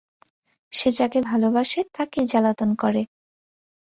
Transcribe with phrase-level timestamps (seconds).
[0.73, 3.01] সে যাকে ভালোবাসে তাকেই জ্বালাতন করে।